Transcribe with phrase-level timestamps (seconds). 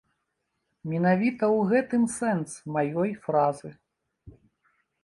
[0.93, 3.69] Менавіта ў гэтым сэнс маёй фразы.